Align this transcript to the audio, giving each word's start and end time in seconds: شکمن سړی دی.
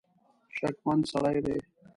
شکمن 0.55 0.99
سړی 1.11 1.39
دی. 1.45 1.57